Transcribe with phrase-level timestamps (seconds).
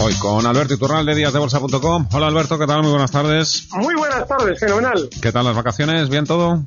[0.00, 2.08] Hoy con Alberto Iturral de díasdebolsa.com.
[2.12, 2.82] Hola Alberto, ¿qué tal?
[2.82, 3.68] Muy buenas tardes.
[3.72, 5.08] Muy buenas tardes, fenomenal.
[5.22, 6.08] ¿Qué tal las vacaciones?
[6.08, 6.62] ¿Bien todo?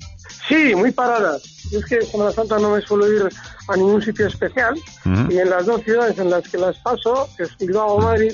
[0.47, 1.43] Sí, muy paradas.
[1.71, 3.29] Es que Semana Santa no me suelo ir
[3.67, 4.73] a ningún sitio especial
[5.05, 5.31] Ujú.
[5.31, 8.33] y en las dos ciudades en las que las paso, que es Bilbao o Madrid,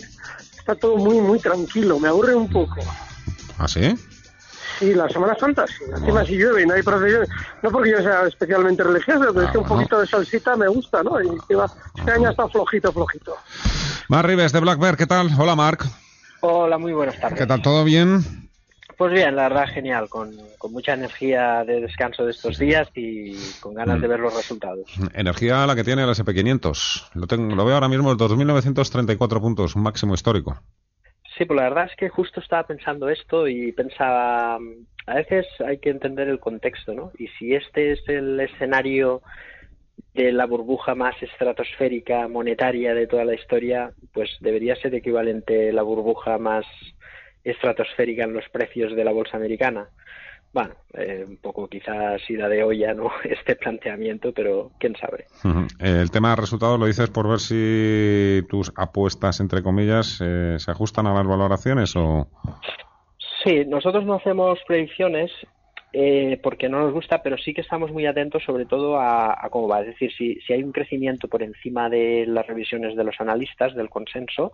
[0.57, 1.99] está todo muy, muy tranquilo.
[1.99, 2.75] Me aburre un poco.
[3.57, 3.95] ¿Ah, sí?
[4.79, 5.83] Sí, la Semana Santa, sí.
[5.95, 7.27] Encima si llueve y no hay procesión,
[7.61, 11.03] no porque yo sea especialmente religioso, pero es que un poquito de salsita me gusta,
[11.03, 11.21] ¿no?
[11.21, 11.29] Y
[11.97, 13.35] este año está flojito, flojito.
[14.09, 15.29] Mar Rives de Black Bear, ¿qué tal?
[15.39, 15.85] Hola Marc.
[16.41, 17.39] Hola, muy buenas tardes.
[17.39, 17.61] ¿Qué tal?
[17.61, 18.19] ¿Todo bien?
[18.97, 23.35] Pues bien, la verdad genial, con, con mucha energía de descanso de estos días y
[23.59, 24.01] con ganas Mm.
[24.01, 24.87] de ver los resultados.
[25.13, 27.09] Energía la que tiene el SP500.
[27.15, 30.59] Lo, tengo, lo veo ahora mismo, 2.934 puntos, un máximo histórico.
[31.37, 35.47] Sí, pues la verdad es que justo estaba pensando esto y pensaba, mm, a veces
[35.65, 37.11] hay que entender el contexto, ¿no?
[37.17, 39.23] Y si este es el escenario
[40.13, 45.81] de la burbuja más estratosférica monetaria de toda la historia, pues debería ser equivalente la
[45.81, 46.65] burbuja más
[47.43, 49.87] estratosférica en los precios de la bolsa americana.
[50.53, 53.09] Bueno, eh, un poco quizás ida de olla, ¿no?
[53.23, 55.25] Este planteamiento, pero quién sabe.
[55.79, 60.69] El tema de resultados lo dices por ver si tus apuestas, entre comillas, eh, se
[60.69, 62.27] ajustan a las valoraciones o...
[63.43, 65.31] Sí, nosotros no hacemos predicciones
[65.93, 69.49] eh, porque no nos gusta, pero sí que estamos muy atentos sobre todo a, a
[69.49, 69.81] cómo va.
[69.81, 73.75] Es decir, si, si hay un crecimiento por encima de las revisiones de los analistas,
[73.75, 74.53] del consenso,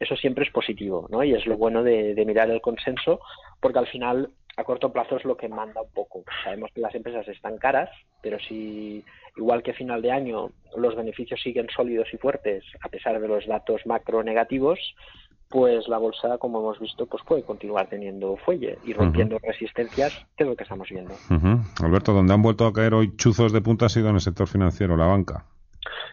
[0.00, 1.22] eso siempre es positivo, ¿no?
[1.22, 3.20] Y es lo bueno de, de mirar el consenso,
[3.60, 6.24] porque al final a corto plazo es lo que manda un poco.
[6.42, 7.90] Sabemos que las empresas están caras,
[8.22, 9.04] pero si
[9.36, 13.28] igual que a final de año los beneficios siguen sólidos y fuertes a pesar de
[13.28, 14.80] los datos macro negativos,
[15.48, 20.44] pues la bolsa, como hemos visto, pues puede continuar teniendo fuelle y rompiendo resistencias, que
[20.44, 21.14] es lo que estamos viendo.
[21.82, 24.46] Alberto, donde han vuelto a caer hoy chuzos de punta ha sido en el sector
[24.46, 25.44] financiero, la banca.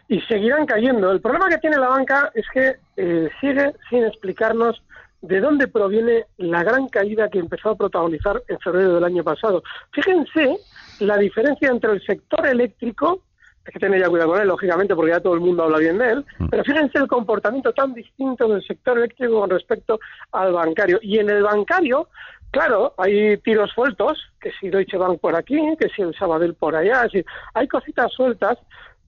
[0.08, 1.10] y seguirán cayendo.
[1.10, 4.82] El problema que tiene la banca es que eh, sigue sin explicarnos
[5.22, 9.62] de dónde proviene la gran caída que empezó a protagonizar en febrero del año pasado.
[9.92, 10.58] Fíjense
[11.00, 13.22] la diferencia entre el sector eléctrico,
[13.66, 15.98] hay que tener ya cuidado con él, lógicamente, porque ya todo el mundo habla bien
[15.98, 19.98] de él, pero fíjense el comportamiento tan distinto del sector eléctrico con respecto
[20.32, 20.98] al bancario.
[21.02, 22.08] Y en el bancario,
[22.52, 26.74] Claro, hay tiros sueltos, que si Deutsche Bank por aquí, que si el Sabadell por
[26.74, 27.22] allá, si-
[27.52, 28.56] hay cositas sueltas,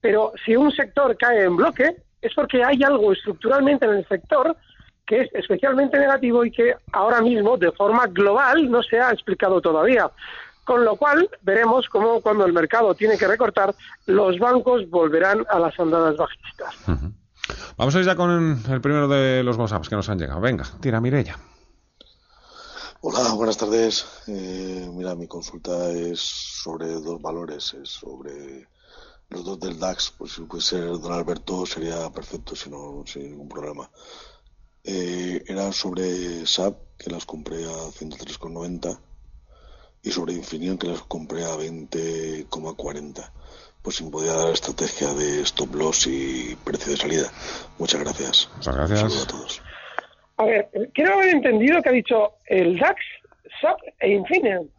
[0.01, 4.55] pero si un sector cae en bloque es porque hay algo estructuralmente en el sector
[5.07, 9.59] que es especialmente negativo y que ahora mismo, de forma global, no se ha explicado
[9.61, 10.11] todavía.
[10.69, 13.73] Con lo cual, veremos cómo cuando el mercado tiene que recortar,
[14.05, 16.75] los bancos volverán a las andadas bajistas.
[17.75, 20.39] Vamos a ir ya con el primero de los WhatsApps que nos han llegado.
[20.39, 21.39] Venga, tira Mirella.
[23.01, 24.05] Hola, buenas tardes.
[24.27, 28.67] Eh, mira, mi consulta es sobre dos valores, es sobre
[29.29, 30.13] los dos del DAX.
[30.19, 33.89] Pues si puede ser don Alberto sería perfecto, si no, sin ningún problema.
[34.83, 38.99] Eh, era sobre SAP, que las compré a 103,90,
[40.03, 43.31] y sobre Infineon, que las compré a 20,40.
[43.81, 47.31] Pues si me podía dar estrategia de stop loss y precio de salida.
[47.77, 48.49] Muchas gracias.
[48.57, 49.03] Muchas gracias.
[49.03, 49.61] Un saludo a todos.
[50.37, 52.97] A ver, quiero haber entendido que ha dicho el DAX,
[53.61, 54.69] SAP e Infineon.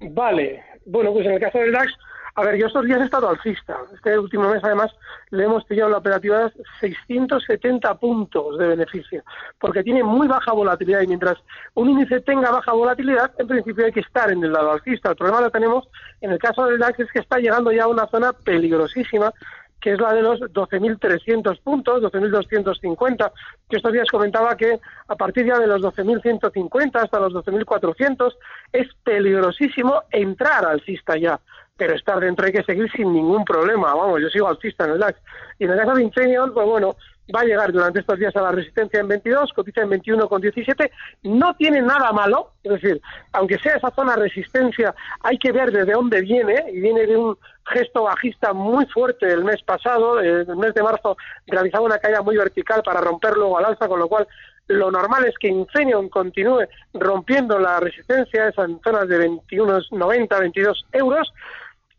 [0.00, 0.62] Vale.
[0.86, 1.92] Bueno, pues en el caso del DAX
[2.38, 3.76] A ver, yo estos días he estado alcista.
[3.92, 4.92] Este último mes, además,
[5.30, 6.48] le hemos pillado la operativa
[6.78, 9.24] 670 puntos de beneficio,
[9.58, 11.36] porque tiene muy baja volatilidad y mientras
[11.74, 15.10] un índice tenga baja volatilidad, en principio hay que estar en el lado alcista.
[15.10, 15.88] El problema lo tenemos
[16.20, 19.34] en el caso del DAX es que está llegando ya a una zona peligrosísima
[19.80, 23.32] que es la de los 12.300 puntos, 12.250,
[23.68, 28.34] que estos días comentaba que a partir ya de los 12.150 hasta los 12.400
[28.72, 31.40] es peligrosísimo entrar alcista ya,
[31.78, 34.98] pero estar dentro hay que seguir sin ningún problema, vamos, yo sigo alcista en el
[34.98, 35.18] DAX.
[35.58, 36.96] Y en el caso de Infineon, pues bueno,
[37.34, 40.40] va a llegar durante estos días a la resistencia en 22, cotiza en 21 con
[40.40, 40.90] 17,
[41.22, 43.00] no tiene nada malo, es decir,
[43.32, 47.38] aunque sea esa zona resistencia, hay que ver desde dónde viene, y viene de un
[47.66, 51.16] gesto bajista muy fuerte el mes pasado, el mes de marzo
[51.46, 54.26] realizaba una caída muy vertical para romper luego al alza, con lo cual
[54.68, 60.86] lo normal es que Infineon continúe rompiendo la resistencia, esa en zonas de 21,90, 22
[60.92, 61.32] euros,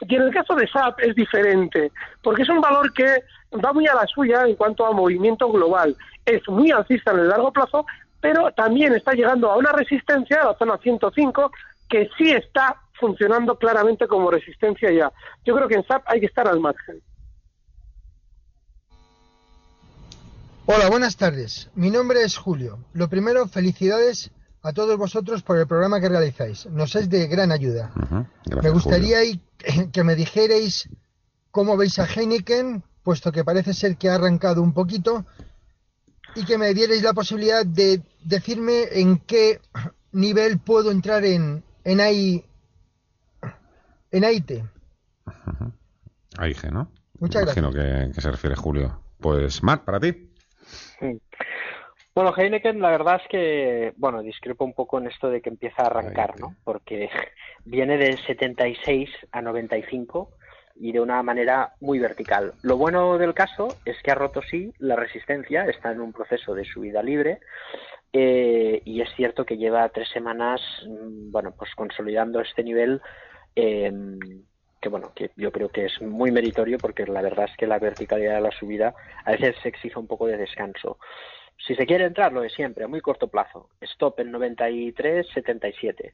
[0.01, 1.91] y en el caso de SAP es diferente,
[2.23, 3.23] porque es un valor que
[3.63, 5.95] va muy a la suya en cuanto a movimiento global.
[6.25, 7.85] Es muy alcista en el largo plazo,
[8.21, 11.51] pero también está llegando a una resistencia, a la zona 105,
[11.89, 15.11] que sí está funcionando claramente como resistencia ya.
[15.45, 17.01] Yo creo que en SAP hay que estar al margen.
[20.65, 21.69] Hola, buenas tardes.
[21.73, 22.77] Mi nombre es Julio.
[22.93, 24.31] Lo primero, felicidades
[24.61, 26.65] a todos vosotros por el programa que realizáis.
[26.67, 27.91] Nos es de gran ayuda.
[28.61, 29.19] me gustaría
[29.91, 30.89] que me dijerais
[31.51, 35.25] cómo veis a Heineken, puesto que parece ser que ha arrancado un poquito,
[36.35, 39.61] y que me dierais la posibilidad de decirme en qué
[40.11, 42.45] nivel puedo entrar en, en, AI,
[44.11, 44.51] en AIT.
[46.37, 46.91] AIG, ¿no?
[47.19, 49.01] Muchas Imagino que, que, se refiere Julio.
[49.19, 50.29] Pues, Matt, para ti.
[52.19, 55.83] Bueno, Heineken, la verdad es que, bueno, discrepo un poco en esto de que empieza
[55.83, 56.53] a arrancar, ¿no?
[56.65, 57.09] Porque
[57.63, 60.29] viene de 76 a 95
[60.75, 62.55] y de una manera muy vertical.
[62.61, 66.53] Lo bueno del caso es que ha roto sí la resistencia, está en un proceso
[66.53, 67.39] de subida libre
[68.11, 73.01] eh, y es cierto que lleva tres semanas, mm, bueno, pues consolidando este nivel.
[73.55, 73.93] Eh,
[74.81, 77.79] que bueno, que yo creo que es muy meritorio porque la verdad es que la
[77.79, 78.93] verticalidad de la subida
[79.25, 80.97] a veces se exige un poco de descanso.
[81.65, 83.69] Si se quiere entrar, lo de siempre, a muy corto plazo.
[83.81, 86.13] Stop en 93.77.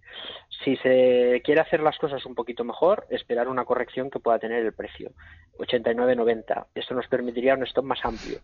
[0.64, 4.66] Si se quiere hacer las cosas un poquito mejor, esperar una corrección que pueda tener
[4.66, 5.12] el precio.
[5.60, 6.66] 89.90.
[6.74, 8.40] Esto nos permitiría un stop más amplio.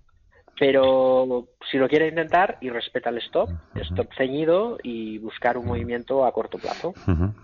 [0.60, 6.24] Pero si lo quiere intentar y respeta el stop, stop ceñido y buscar un movimiento
[6.24, 6.94] a corto plazo.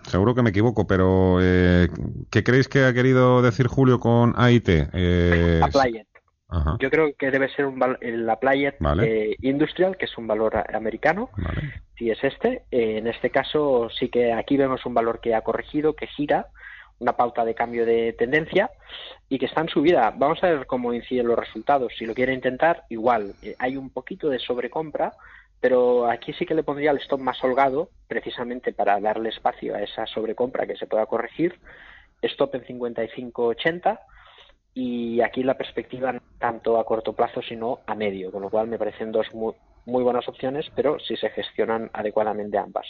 [0.04, 1.88] Seguro que me equivoco, pero eh,
[2.30, 4.69] ¿qué creéis que ha querido decir Julio con AIT?
[4.94, 5.62] Eh,
[6.79, 8.73] yo creo que debe ser un la Playa
[9.03, 11.29] eh, Industrial, que es un valor americano,
[11.97, 12.63] si es este.
[12.71, 16.47] Eh, en este caso sí que aquí vemos un valor que ha corregido, que gira,
[16.99, 18.71] una pauta de cambio de tendencia
[19.27, 20.13] y que está en subida.
[20.15, 21.91] Vamos a ver cómo inciden los resultados.
[21.97, 23.33] Si lo quiere intentar, igual.
[23.41, 25.13] Eh, hay un poquito de sobrecompra,
[25.59, 29.81] pero aquí sí que le pondría el stop más holgado, precisamente para darle espacio a
[29.81, 31.59] esa sobrecompra que se pueda corregir.
[32.21, 33.99] Stop en 55.80
[34.79, 38.77] y aquí la perspectiva tanto a corto plazo sino a medio, con lo cual me
[38.77, 39.56] parecen dos muy,
[39.88, 42.85] muy buenas opciones, pero si se gestionan adecuadamente ambas.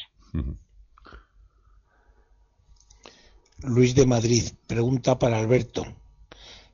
[3.63, 5.85] Luis de Madrid pregunta para Alberto.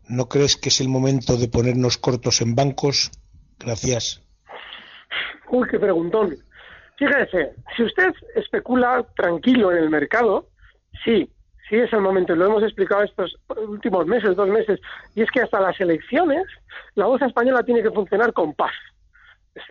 [0.09, 3.11] ¿No crees que es el momento de ponernos cortos en bancos?
[3.59, 4.19] Gracias.
[5.51, 6.35] Uy, qué preguntón.
[6.97, 10.49] Fíjese, si usted especula tranquilo en el mercado,
[11.05, 11.29] sí,
[11.73, 13.35] sí es el momento, lo hemos explicado estos
[13.67, 14.79] últimos meses, dos meses,
[15.15, 16.43] y es que hasta las elecciones
[16.93, 18.73] la bolsa española tiene que funcionar con paz.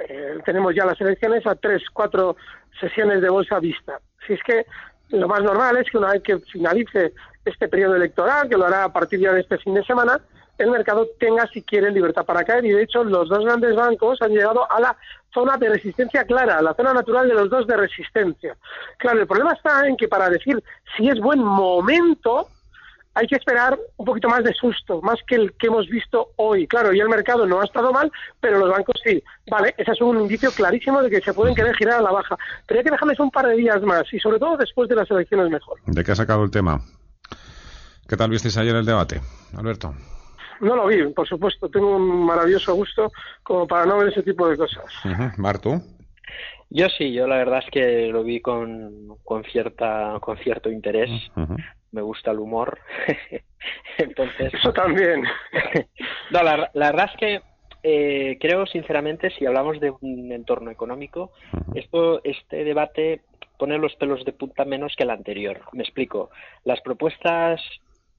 [0.09, 2.35] Eh, tenemos ya las elecciones a tres, cuatro
[2.81, 4.01] sesiones de bolsa vista.
[4.27, 4.67] Si es que
[5.11, 7.13] lo más normal es que una vez que finalice
[7.45, 10.21] este periodo electoral, que lo hará a partir ya de este fin de semana,
[10.63, 12.65] el mercado tenga, si quiere, libertad para caer.
[12.65, 14.97] Y de hecho, los dos grandes bancos han llegado a la
[15.33, 18.57] zona de resistencia clara, la zona natural de los dos de resistencia.
[18.99, 20.63] Claro, el problema está en que para decir
[20.97, 22.49] si es buen momento,
[23.15, 26.67] hay que esperar un poquito más de susto, más que el que hemos visto hoy.
[26.67, 29.23] Claro, y el mercado no ha estado mal, pero los bancos sí.
[29.51, 32.37] Vale, ese es un indicio clarísimo de que se pueden querer girar a la baja.
[32.67, 35.11] Pero hay que dejarles un par de días más y sobre todo después de las
[35.11, 35.79] elecciones mejor.
[35.87, 36.81] ¿De qué ha sacado el tema?
[38.09, 39.21] ¿Qué tal visteis ayer el debate,
[39.57, 39.95] Alberto?
[40.63, 41.69] No lo vi, por supuesto.
[41.69, 43.11] Tengo un maravilloso gusto
[43.43, 44.85] como para no ver ese tipo de cosas.
[45.37, 45.83] Marto.
[46.71, 51.11] Yo sí, yo la verdad es que lo vi con, con cierta con cierto interés.
[51.91, 52.79] Me gusta el humor.
[53.99, 54.55] Entonces.
[54.55, 55.25] Eso también.
[56.31, 57.41] no, la, verdad es que
[57.83, 61.33] eh, creo sinceramente, si hablamos de un entorno económico,
[61.75, 63.23] esto, este debate
[63.59, 65.61] pone los pelos de punta menos que el anterior.
[65.73, 66.31] Me explico.
[66.65, 67.61] Las propuestas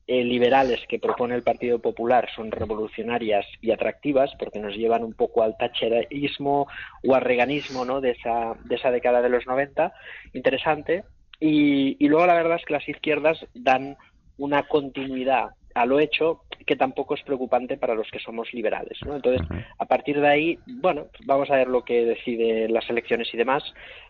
[0.05, 5.13] eh, liberales que propone el Partido Popular son revolucionarias y atractivas porque nos llevan un
[5.13, 6.67] poco al tacherismo
[7.03, 8.01] o al reganismo ¿no?
[8.01, 9.93] de, esa, de esa década de los 90,
[10.33, 11.05] interesante.
[11.39, 13.97] Y, y luego la verdad es que las izquierdas dan
[14.37, 18.97] una continuidad a lo hecho que tampoco es preocupante para los que somos liberales.
[19.05, 19.15] ¿no?
[19.15, 19.45] Entonces,
[19.77, 23.63] a partir de ahí, bueno, vamos a ver lo que decide las elecciones y demás,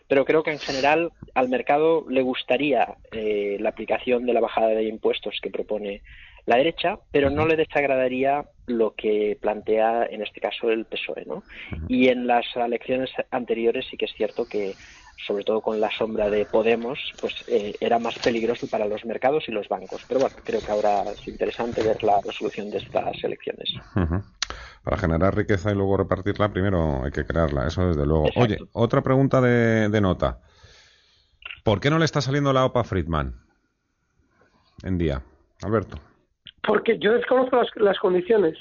[0.08, 4.68] pero creo que en general al mercado le gustaría eh, la aplicación de la bajada
[4.68, 6.02] de impuestos que propone
[6.46, 11.24] la derecha, pero no le desagradaría lo que plantea en este caso el PSOE.
[11.26, 11.42] ¿no?
[11.88, 14.74] Y en las elecciones anteriores sí que es cierto que
[15.16, 19.44] sobre todo con la sombra de Podemos, pues eh, era más peligroso para los mercados
[19.48, 20.02] y los bancos.
[20.08, 23.70] Pero bueno, creo que ahora es interesante ver la resolución de estas elecciones.
[24.82, 28.26] Para generar riqueza y luego repartirla, primero hay que crearla, eso desde luego.
[28.36, 30.40] Oye, otra pregunta de, nota.
[31.62, 33.34] ¿Por qué no le está saliendo la OPA Friedman
[34.82, 35.22] en día?
[35.62, 35.98] Alberto.
[36.62, 38.58] Porque yo desconozco las condiciones.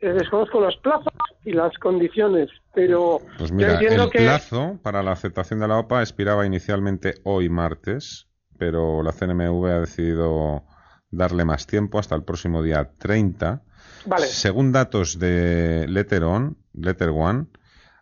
[0.00, 1.12] Eh, desconozco los plazos
[1.44, 6.44] y las condiciones, pero pues mira, el plazo para la aceptación de la OPA expiraba
[6.44, 10.64] inicialmente hoy martes, pero la CNMV ha decidido
[11.10, 13.62] darle más tiempo hasta el próximo día 30.
[14.04, 14.26] Vale.
[14.26, 17.46] Según datos de Letter On, Letter One,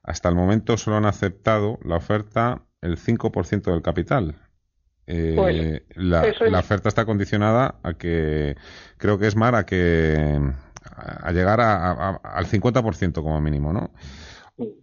[0.02, 4.34] hasta el momento solo han aceptado la oferta el 5% del capital.
[5.06, 8.56] Eh, pues, la, la, oferta está condicionada a que,
[8.96, 10.40] creo que es Mar, a que
[10.96, 13.90] a llegar a, al 50% como mínimo, ¿no?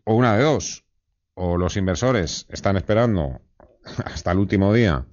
[0.03, 0.83] O una de dos,
[1.33, 3.41] o los inversores están esperando
[4.05, 5.05] hasta el último día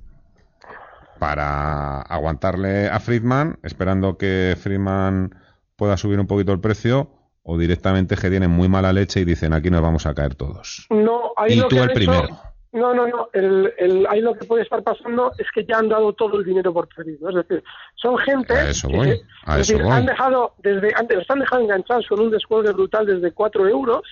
[1.19, 5.35] para aguantarle a Friedman, esperando que Friedman
[5.77, 7.11] pueda subir un poquito el precio,
[7.43, 10.87] o directamente que tienen muy mala leche y dicen aquí nos vamos a caer todos.
[10.91, 12.29] No, y tú el primero.
[12.73, 13.29] No, no, no.
[13.33, 16.73] El, ahí lo que puede estar pasando es que ya han dado todo el dinero
[16.73, 17.31] por perdido.
[17.31, 22.31] Es decir, son gente que han dejado desde antes los han dejado enganchados con un
[22.31, 24.03] descuelgue brutal desde 4 euros.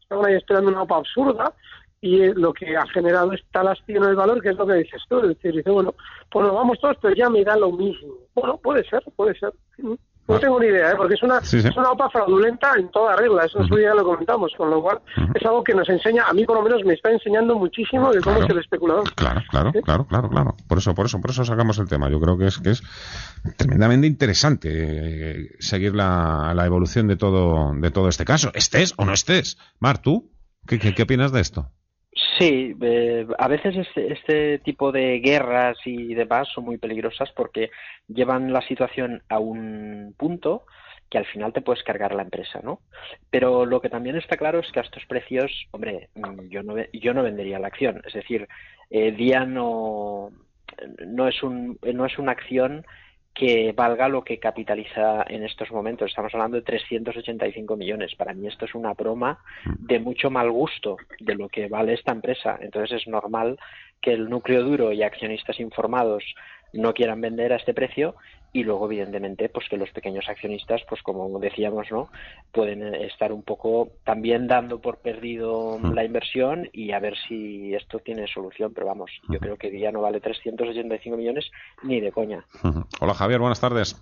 [0.00, 1.52] Estaban ahí esperando una OPA absurda
[2.00, 4.66] y eh, lo que ha generado es tal hastío en el valor que es lo
[4.66, 5.20] que dices tú.
[5.20, 5.94] Es decir, dice, bueno,
[6.30, 8.14] pues nos vamos todos, pero ya me da lo mismo.
[8.34, 9.52] Bueno, puede ser, puede ser.
[10.26, 10.94] No tengo ni idea, ¿eh?
[10.96, 14.52] porque es una, es una OPA fraudulenta en toda regla, eso uh ya lo comentamos,
[14.56, 15.00] con lo cual
[15.34, 18.20] es algo que nos enseña, a mí por lo menos me está enseñando muchísimo de
[18.20, 19.12] cómo es el especulador.
[19.14, 20.56] Claro, claro, claro, claro, claro.
[20.66, 22.08] Por eso, por eso, por eso sacamos el tema.
[22.08, 22.82] Yo creo que es que es
[23.56, 28.50] tremendamente interesante eh, seguir la, la evolución de todo, de todo este caso.
[28.54, 29.58] Estés o no estés.
[29.78, 30.30] Mar, ¿tú?
[30.66, 31.70] ¿Qué, qué, qué opinas de esto?
[32.38, 37.70] Sí, eh, a veces este, este, tipo de guerras y demás son muy peligrosas porque
[38.06, 40.64] llevan la situación a un punto
[41.10, 42.80] que al final te puedes cargar la empresa, ¿no?
[43.30, 46.08] Pero lo que también está claro es que a estos precios, hombre,
[46.48, 48.00] yo no, yo no vendería la acción.
[48.06, 48.48] Es decir,
[48.90, 50.30] eh, Día no,
[51.06, 52.84] no, es un, no es una acción
[53.34, 56.08] que valga lo que capitaliza en estos momentos.
[56.08, 58.14] Estamos hablando de 385 millones.
[58.14, 62.12] Para mí esto es una broma de mucho mal gusto de lo que vale esta
[62.12, 62.56] empresa.
[62.60, 63.58] Entonces es normal
[64.00, 66.22] que el núcleo duro y accionistas informados
[66.72, 68.14] no quieran vender a este precio
[68.54, 72.08] y luego evidentemente pues que los pequeños accionistas pues como decíamos no
[72.52, 77.98] pueden estar un poco también dando por perdido la inversión y a ver si esto
[77.98, 78.72] tiene solución.
[78.72, 81.50] Pero vamos yo creo que ya no vale 385 millones
[81.82, 82.46] ni de coña.
[83.00, 84.00] Hola Javier buenas tardes.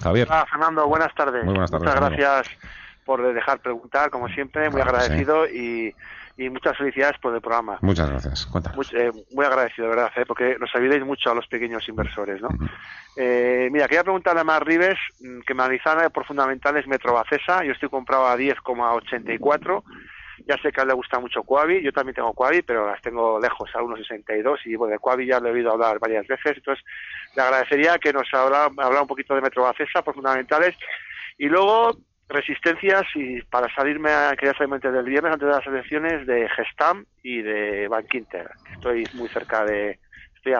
[0.00, 0.28] Javier.
[0.30, 2.58] Hola Fernando buenas tardes, Muy buenas tardes muchas gracias
[3.04, 5.92] por dejar preguntar como siempre muy agradecido y
[6.36, 7.78] y muchas felicidades por el programa.
[7.82, 8.48] Muchas gracias.
[8.74, 12.40] Muy, eh, muy, agradecido, de verdad, eh, porque nos ayudáis mucho a los pequeños inversores.
[12.40, 12.48] ¿no?
[13.16, 17.64] eh, mira, quería preguntarle a Mar Rives mm, que me analizara por fundamentales Metrobacesa.
[17.64, 19.82] Yo estoy comprado a 10,84.
[20.46, 23.00] Ya sé que a él le gusta mucho Coavi, yo también tengo Coavi, pero las
[23.00, 26.56] tengo lejos, a 1,62 y bueno, de Coavi ya lo he oído hablar varias veces,
[26.56, 26.84] entonces
[27.36, 30.74] le agradecería que nos hablara, hablara un poquito de Metrobacesa por fundamentales
[31.38, 31.96] y luego
[32.28, 37.04] resistencias y para salirme, quería salirme antes del viernes, antes de las elecciones, de Gestam
[37.22, 38.50] y de Bankinter.
[38.72, 39.98] Estoy muy cerca de...
[40.36, 40.54] Estoy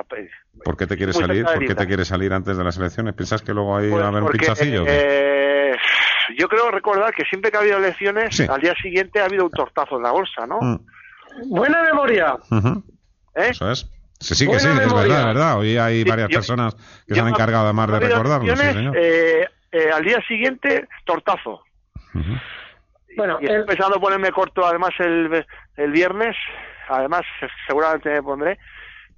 [0.64, 1.44] ¿Por qué te quieres salir?
[1.44, 3.14] ¿Por qué te quieres salir antes de las elecciones?
[3.14, 4.84] ¿Piensas que luego ahí va a haber un pues pinchacillo?
[4.86, 5.74] Eh,
[6.38, 9.50] yo creo recordar que siempre que ha habido elecciones, al día siguiente ha habido un
[9.50, 10.60] tortazo en la bolsa, ¿no?
[10.60, 10.78] Mm.
[11.48, 12.36] Buena memoria.
[13.34, 13.48] ¿Eh?
[13.50, 13.90] Eso es.
[14.20, 15.58] Sí, sí, que sí, es verdad, es verdad.
[15.58, 16.76] Hoy hay varias personas
[17.06, 18.56] que se han encargado además de recordarlo.
[18.56, 18.96] Sí, señor.
[18.96, 21.64] Eh, eh, al día siguiente, tortazo.
[23.16, 25.44] Bueno, y estoy pensando ponerme corto además el,
[25.76, 26.36] el viernes,
[26.88, 27.22] además
[27.66, 28.58] seguramente me pondré,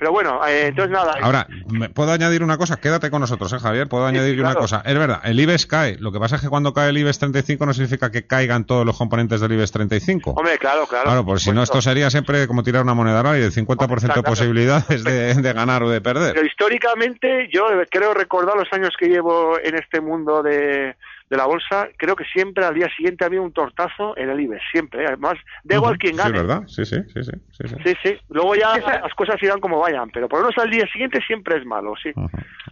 [0.04, 1.14] Pero bueno, eh, entonces nada.
[1.23, 1.46] Ahora,
[1.94, 2.76] ¿puedo añadir una cosa?
[2.76, 3.88] Quédate con nosotros, ¿eh, Javier?
[3.88, 4.82] ¿Puedo añadir una cosa?
[4.84, 5.96] Es verdad, el IBEX cae.
[5.99, 8.84] Lo que pasa es que cuando cae el IBEX 35 no significa que caigan todos
[8.84, 10.32] los componentes del IBEX 35.
[10.32, 11.04] Hombre, claro, claro.
[11.04, 14.23] Claro, porque si no, esto sería siempre como tirar una moneda y del 50% de
[14.23, 16.34] posibilidades de, de, ganar o de perder.
[16.34, 20.96] Pero históricamente, yo creo recordar los años que llevo en este mundo de
[21.31, 24.62] de la bolsa, creo que siempre al día siguiente había un tortazo en el IBEX,
[24.71, 25.02] siempre.
[25.02, 25.07] ¿eh?
[25.09, 26.31] Además, da igual quien gane.
[26.31, 26.62] Sí, ¿verdad?
[26.66, 27.23] Sí, sí, sí.
[27.23, 27.95] Sí, sí.
[28.02, 31.21] sí, Luego ya las cosas irán como vayan, pero por lo menos al día siguiente
[31.26, 32.11] siempre es malo, sí.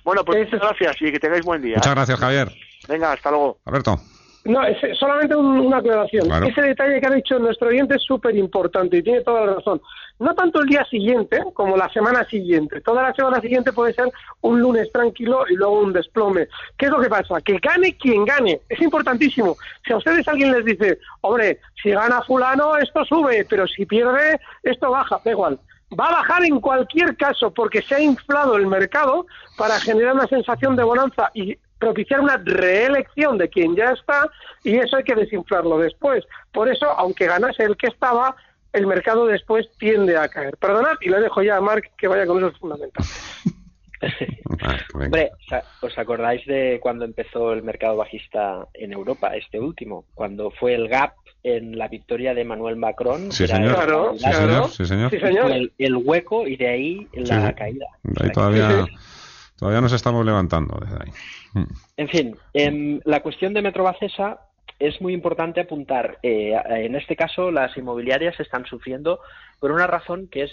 [0.05, 1.77] Bueno, pues muchas gracias y que tengáis buen día.
[1.77, 2.49] Muchas gracias, Javier.
[2.89, 3.59] Venga, hasta luego.
[3.65, 4.01] Alberto.
[4.45, 6.29] No, es solamente una aclaración.
[6.45, 9.81] Ese detalle que ha dicho nuestro oyente es súper importante y tiene toda la razón.
[10.19, 12.81] No tanto el día siguiente como la semana siguiente.
[12.81, 16.49] Toda la semana siguiente puede ser un lunes tranquilo y luego un desplome.
[16.77, 17.41] ¿Qué es lo que pasa?
[17.41, 18.61] Que gane quien gane.
[18.69, 19.57] Es importantísimo.
[19.87, 24.41] Si a ustedes alguien les dice, hombre, si gana fulano, esto sube, pero si pierde,
[24.65, 25.21] esto baja.
[25.25, 25.59] Da igual
[25.99, 30.27] va a bajar en cualquier caso porque se ha inflado el mercado para generar una
[30.27, 34.31] sensación de bonanza y propiciar una reelección de quien ya está
[34.63, 36.25] y eso hay que desinflarlo después.
[36.53, 38.37] Por eso, aunque ganase el que estaba,
[38.73, 40.57] el mercado después tiende a caer.
[40.59, 43.11] Perdonad y le dejo ya a Mark que vaya con esos fundamentales.
[44.95, 45.33] Hombre,
[45.81, 50.05] ¿os acordáis de cuando empezó el mercado bajista en Europa, este último?
[50.15, 53.33] Cuando fue el gap en la victoria de Manuel Macron.
[53.33, 53.75] Sí, señor.
[53.75, 54.15] Claro,
[54.69, 55.11] sí, señor.
[55.11, 55.53] Sí, señor.
[55.79, 57.87] El, hueco y de ahí la caída.
[58.21, 58.87] ahí todavía,
[59.63, 61.13] todavía nos estamos levantando desde ahí.
[61.55, 61.73] Mm.
[61.97, 64.41] En fin, em, la cuestión de Metrobacesa
[64.81, 66.19] es muy importante apuntar.
[66.25, 69.21] Eh, en este caso, las inmobiliarias están sufriendo
[69.61, 70.53] por una razón que es,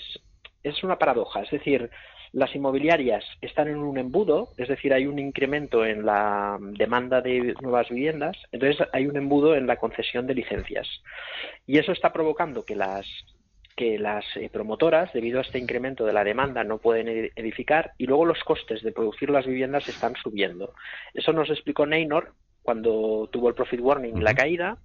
[0.62, 1.42] es una paradoja.
[1.42, 1.90] Es decir,
[2.34, 7.56] las inmobiliarias están en un embudo, es decir, hay un incremento en la demanda de
[7.64, 10.88] nuevas viviendas, entonces hay un embudo en la concesión de licencias.
[11.66, 13.08] Y eso está provocando que las
[13.80, 18.08] que las eh, promotoras, debido a este incremento de la demanda, no pueden edificar y
[18.08, 20.74] luego los costes de producir las viviendas están subiendo.
[21.14, 24.80] Eso nos explicó Neynor cuando tuvo el profit warning, la caída,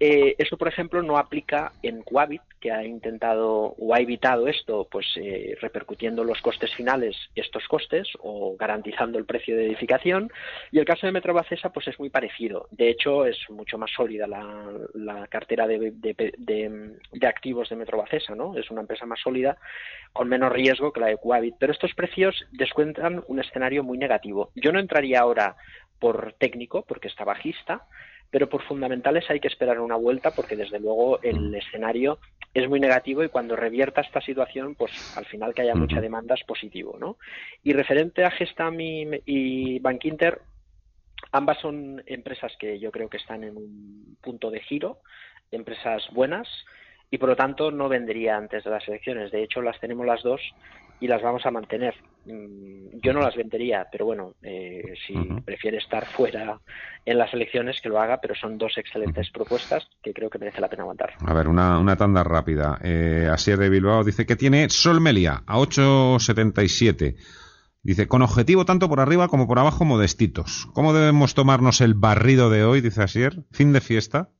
[0.00, 4.86] eh, eso, por ejemplo, no aplica en Coavit, que ha intentado o ha evitado esto,
[4.88, 10.30] pues eh, repercutiendo los costes finales estos costes o garantizando el precio de edificación.
[10.70, 12.68] Y el caso de Metrobacesa, pues es muy parecido.
[12.70, 18.56] De hecho, es mucho más sólida la, cartera de, de, activos de Metrobacesa, ¿no?
[18.56, 19.58] Es una empresa más sólida,
[20.12, 21.56] con menos riesgo que la de Coavit.
[21.58, 24.52] Pero estos precios descuentan un escenario muy negativo.
[24.54, 25.56] Yo no entraría ahora
[25.98, 27.86] por técnico, porque está bajista,
[28.30, 32.18] pero por fundamentales hay que esperar una vuelta porque desde luego el escenario
[32.52, 36.34] es muy negativo y cuando revierta esta situación, pues al final que haya mucha demanda
[36.34, 37.16] es positivo, ¿no?
[37.62, 40.40] Y referente a Gestam y, y Bankinter,
[41.32, 45.00] ambas son empresas que yo creo que están en un punto de giro,
[45.50, 46.48] empresas buenas
[47.10, 49.30] y por lo tanto no vendería antes de las elecciones.
[49.30, 50.40] De hecho, las tenemos las dos
[51.00, 51.94] y las vamos a mantener.
[52.26, 56.58] Mm, yo no las vendería, pero bueno, eh, si prefiere estar fuera
[57.04, 60.60] en las elecciones, que lo haga, pero son dos excelentes propuestas que creo que merece
[60.60, 61.14] la pena aguantar.
[61.24, 62.78] A ver, una, una tanda rápida.
[62.82, 67.16] Eh, Asier de Bilbao dice que tiene Solmelia a 8,77.
[67.82, 70.68] Dice, con objetivo tanto por arriba como por abajo modestitos.
[70.74, 72.80] ¿Cómo debemos tomarnos el barrido de hoy?
[72.80, 73.44] Dice Asier.
[73.52, 74.30] ¿Fin de fiesta?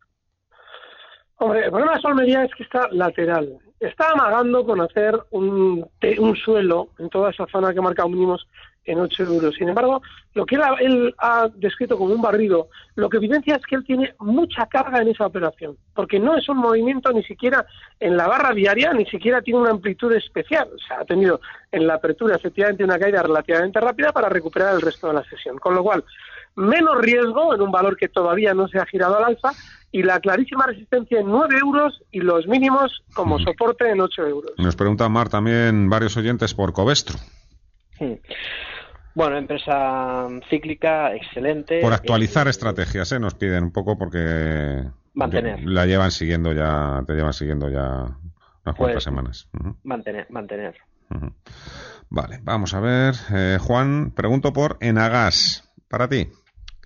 [1.36, 5.88] Hombre, el problema de Solmelia es que está lateral está amagando con hacer un,
[6.18, 8.46] un suelo en toda esa zona que marca mínimos
[8.88, 9.54] en 8 euros.
[9.54, 10.02] Sin embargo,
[10.34, 14.14] lo que él ha, descrito como un barrido, lo que evidencia es que él tiene
[14.18, 17.66] mucha carga en esa operación, porque no es un movimiento ni siquiera
[18.00, 20.68] en la barra diaria, ni siquiera tiene una amplitud especial.
[20.74, 24.80] O sea, ha tenido en la apertura efectivamente una caída relativamente rápida para recuperar el
[24.80, 25.58] resto de la sesión.
[25.58, 26.04] Con lo cual,
[26.56, 29.52] menos riesgo en un valor que todavía no se ha girado al alza
[29.90, 34.52] y la clarísima resistencia en 9 euros y los mínimos como soporte en 8 euros.
[34.58, 37.18] Nos pregunta Mar también varios oyentes por Covestro.
[39.14, 41.80] Bueno, empresa cíclica, excelente.
[41.80, 43.18] Por actualizar eh, estrategias, ¿eh?
[43.18, 44.84] nos piden un poco porque
[45.14, 45.64] mantener.
[45.64, 48.16] la llevan siguiendo ya, te llevan siguiendo ya
[48.64, 49.48] unas cuantas pues, semanas.
[49.82, 50.76] Mantener, mantener.
[52.10, 53.14] Vale, vamos a ver.
[53.32, 55.67] Eh, Juan, pregunto por Enagas.
[55.88, 56.28] Para ti.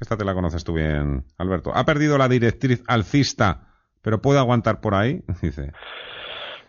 [0.01, 1.71] Esta te la conoces tú bien, Alberto.
[1.75, 3.69] ¿Ha perdido la directriz alcista,
[4.01, 5.23] pero puede aguantar por ahí?
[5.43, 5.73] Dice.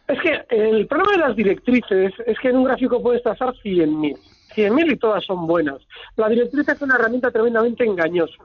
[0.08, 4.18] Es que el problema de las directrices es que en un gráfico puedes trazar 100.000.
[4.56, 5.82] 100.000 y todas son buenas.
[6.16, 8.44] La directriz es una herramienta tremendamente engañosa.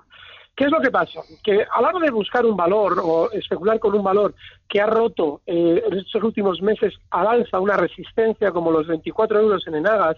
[0.57, 1.20] ¿Qué es lo que pasa?
[1.44, 4.35] Que a la hora de buscar un valor o especular con un valor
[4.68, 9.38] que ha roto eh, en estos últimos meses al alza una resistencia como los 24
[9.38, 10.16] euros en Enagas,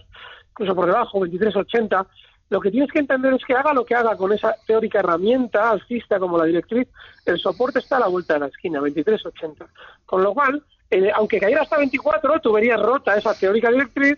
[0.49, 2.07] incluso por debajo, 23,80,
[2.51, 5.69] lo que tienes que entender es que haga lo que haga con esa teórica herramienta
[5.69, 6.85] alcista como la directriz,
[7.25, 9.65] el soporte está a la vuelta de la esquina, 23.80.
[10.05, 14.17] Con lo cual, eh, aunque cayera hasta 24, tú verías rota esa teórica directriz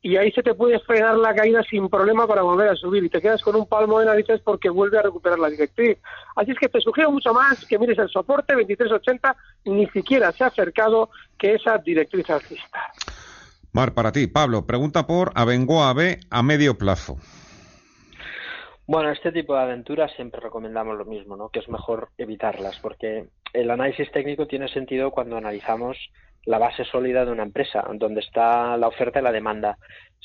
[0.00, 3.08] y ahí se te puede frenar la caída sin problema para volver a subir y
[3.08, 5.98] te quedas con un palmo de narices porque vuelve a recuperar la directriz.
[6.36, 10.44] Así es que te sugiero mucho más que mires el soporte 2380, ni siquiera se
[10.44, 12.78] ha acercado que esa directriz alcista.
[13.72, 17.18] Mar, para ti, Pablo, pregunta por Abengoa B a medio plazo.
[18.86, 21.48] Bueno, este tipo de aventuras siempre recomendamos lo mismo, ¿no?
[21.48, 25.96] Que es mejor evitarlas, porque el análisis técnico tiene sentido cuando analizamos
[26.44, 29.78] la base sólida de una empresa, donde está la oferta y la demanda.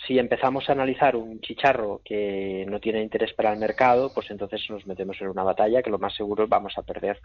[0.08, 4.66] Si empezamos a analizar un chicharro que no tiene interés para el mercado, pues entonces
[4.70, 7.20] nos metemos en una batalla que lo más seguro vamos a perder.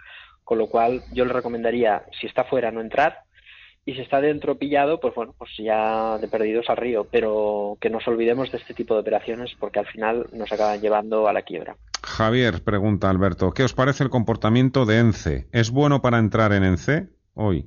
[0.44, 3.20] Con lo cual, yo le recomendaría, si está fuera, no entrar,
[3.84, 7.90] y si está dentro pillado, pues bueno, pues ya de perdidos al río, pero que
[7.90, 11.42] nos olvidemos de este tipo de operaciones porque al final nos acaban llevando a la
[11.42, 11.76] quiebra.
[12.02, 15.46] Javier, pregunta Alberto, ¿qué os parece el comportamiento de ENCE?
[15.52, 17.66] ¿Es bueno para entrar en ENCE hoy?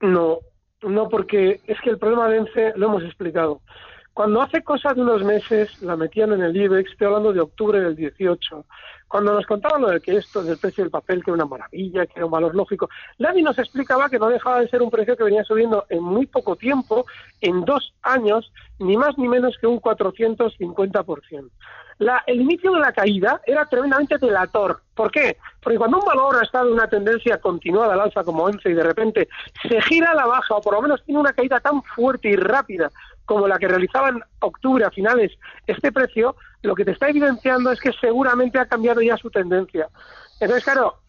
[0.00, 0.38] No,
[0.82, 3.60] no, porque es que el problema de ENCE lo hemos explicado.
[4.16, 7.78] Cuando hace cosa de unos meses la metían en el IBEX, estoy hablando de octubre
[7.78, 8.64] del 18,
[9.08, 12.06] cuando nos contaban lo de que esto del precio del papel, que era una maravilla,
[12.06, 15.18] que era un valor lógico, nadie nos explicaba que no dejaba de ser un precio
[15.18, 17.04] que venía subiendo en muy poco tiempo,
[17.42, 21.50] en dos años, ni más ni menos que un 450%.
[21.98, 24.80] La, el inicio de la caída era tremendamente delator.
[24.94, 25.36] ¿Por qué?
[25.62, 28.74] Porque cuando un valor ha estado en una tendencia continuada al alza como ENCE y
[28.74, 29.28] de repente
[29.66, 32.36] se gira a la baja o por lo menos tiene una caída tan fuerte y
[32.36, 32.90] rápida
[33.26, 35.32] como la que realizaba en octubre a finales
[35.66, 39.88] este precio, lo que te está evidenciando es que seguramente ha cambiado ya su tendencia.
[40.40, 41.00] Entonces, claro,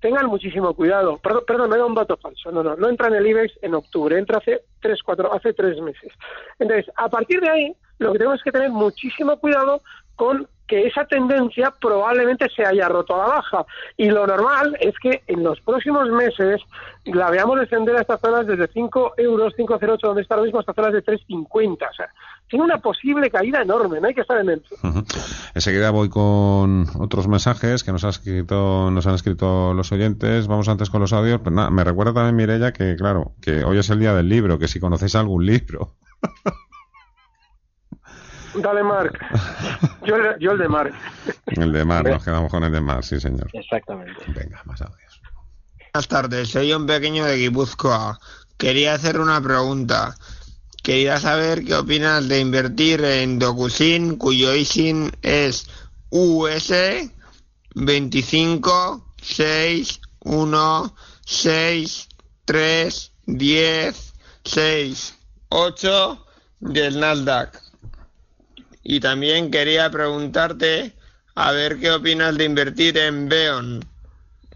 [0.00, 1.18] tengan muchísimo cuidado.
[1.18, 2.50] Perdón, perdón, no era un dato falso.
[2.50, 5.80] No, no, no entra en el IBEX en octubre, entra hace tres, cuatro, hace tres
[5.80, 6.12] meses.
[6.58, 9.82] Entonces, a partir de ahí, lo que tenemos que tener muchísimo cuidado
[10.16, 13.66] con que esa tendencia probablemente se haya roto a la baja.
[13.96, 16.60] Y lo normal es que en los próximos meses
[17.04, 20.72] la veamos descender a estas zonas desde 5 euros, 5,08 donde está ahora mismo, hasta
[20.72, 21.72] zonas de 3,50.
[21.72, 22.08] O sea,
[22.48, 24.62] tiene una posible caída enorme, no hay que estar en el...
[25.54, 30.46] Enseguida voy con otros mensajes que nos, ha escrito, nos han escrito los oyentes.
[30.46, 31.40] Vamos antes con los audios.
[31.42, 34.58] Pero nada, me recuerda también Mirella que, claro, que hoy es el día del libro,
[34.58, 35.92] que si conocéis algún libro.
[38.54, 39.18] Dale, Mark.
[40.04, 40.94] Yo, el de Mark.
[41.46, 43.48] El de Mark, nos quedamos con el de Mark, sí, señor.
[43.52, 44.24] Exactamente.
[44.28, 45.20] Venga, más audios.
[45.92, 48.18] Buenas tardes, soy un pequeño de Guipúzcoa.
[48.56, 50.14] Quería hacer una pregunta.
[50.82, 55.68] Quería saber qué opinas de invertir en DocuSign, cuyo ISIN es
[56.10, 56.72] US
[57.74, 62.08] 25 6 1 6
[62.44, 66.26] 3 10 6 8
[66.60, 67.71] del Nasdaq.
[68.82, 70.92] Y también quería preguntarte
[71.34, 73.84] a ver qué opinas de invertir en Beon,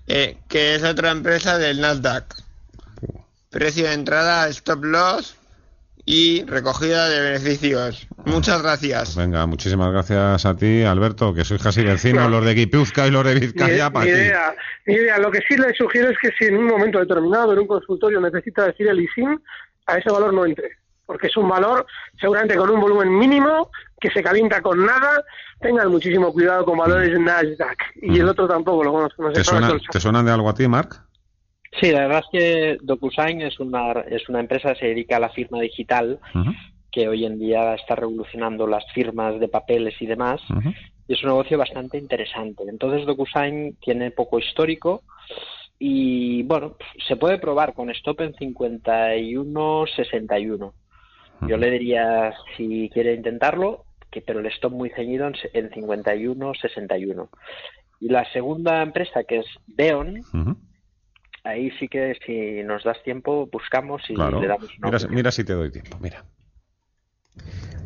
[0.08, 2.34] eh, que es otra empresa del Nasdaq.
[3.50, 5.36] Precio de entrada, stop loss
[6.04, 8.06] y recogida de beneficios.
[8.24, 9.16] Muchas gracias.
[9.16, 13.24] Venga, muchísimas gracias a ti, Alberto, que sois casi vecinos, los de Guipúzcoa y los
[13.24, 13.90] de Vizcaya.
[13.90, 14.54] Mi, idea,
[14.86, 17.60] mi idea, lo que sí le sugiero es que si en un momento determinado en
[17.60, 19.40] un consultorio necesita decir el ISIN,
[19.86, 20.70] a ese valor no entre
[21.06, 21.86] porque es un valor
[22.20, 25.24] seguramente con un volumen mínimo, que se calienta con nada.
[25.60, 27.78] Tengan muchísimo cuidado con valores Nasdaq.
[28.02, 29.30] Y el otro tampoco lo conozco.
[29.30, 29.42] ¿Te,
[30.00, 30.96] suenan de algo a ti, Mark?
[31.80, 35.20] Sí, la verdad es que DocuSign es una, es una empresa que se dedica a
[35.20, 36.18] la firma digital,
[36.90, 40.40] que hoy en día está revolucionando las firmas de papeles y demás.
[41.08, 42.64] Y es un negocio bastante interesante.
[42.66, 45.02] Entonces DocuSign tiene poco histórico
[45.78, 50.72] y bueno, se puede probar con stop en 51.61.
[51.42, 57.28] Yo le diría, si quiere intentarlo, que pero el stop muy ceñido en, 51-61.
[58.00, 60.22] Y la segunda empresa, que es Beon,
[61.44, 65.52] ahí sí que si nos das tiempo, buscamos y le damos mira, mira si te
[65.52, 66.24] doy tiempo, mira.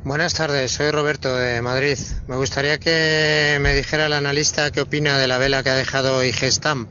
[0.05, 1.99] Buenas tardes, soy Roberto de Madrid.
[2.27, 6.21] Me gustaría que me dijera el analista qué opina de la vela que ha dejado
[6.21, 6.91] Gestamp.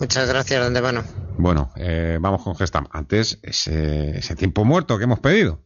[0.00, 1.04] Muchas gracias, de mano.
[1.38, 2.88] Bueno, eh, vamos con Gestamp.
[2.90, 5.60] Antes, ese tiempo muerto que hemos pedido.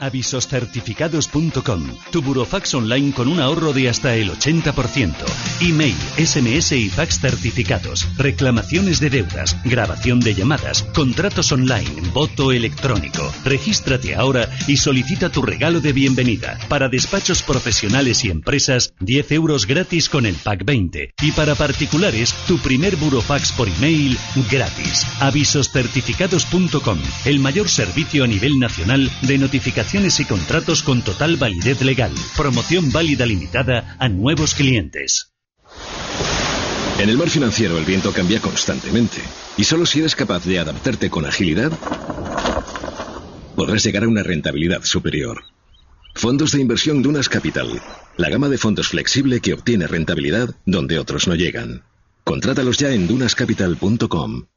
[0.00, 1.82] Avisoscertificados.com,
[2.12, 5.12] tu burofax online con un ahorro de hasta el 80%.
[5.60, 13.32] Email, SMS y fax certificados, reclamaciones de deudas, grabación de llamadas, contratos online, voto electrónico.
[13.44, 16.60] Regístrate ahora y solicita tu regalo de bienvenida.
[16.68, 21.14] Para despachos profesionales y empresas, 10 euros gratis con el pack 20.
[21.22, 24.16] Y para particulares, tu primer burofax por email
[24.48, 25.04] gratis.
[25.18, 32.12] Avisoscertificados.com, el mayor servicio a nivel nacional de notificación y contratos con total validez legal.
[32.36, 35.32] Promoción válida limitada a nuevos clientes.
[36.98, 39.22] En el mar financiero el viento cambia constantemente
[39.56, 41.72] y solo si eres capaz de adaptarte con agilidad
[43.56, 45.44] podrás llegar a una rentabilidad superior.
[46.14, 47.80] Fondos de inversión Dunas Capital.
[48.18, 51.82] La gama de fondos flexible que obtiene rentabilidad donde otros no llegan.
[52.24, 54.48] Contrátalos ya en dunascapital.com.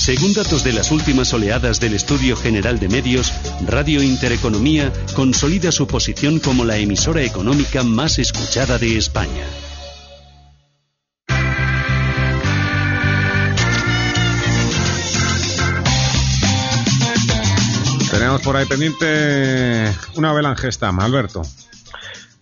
[0.00, 3.34] Según datos de las últimas oleadas del Estudio General de Medios,
[3.66, 9.44] Radio Intereconomía consolida su posición como la emisora económica más escuchada de España.
[18.10, 21.42] Tenemos por ahí pendiente una vela en Alberto.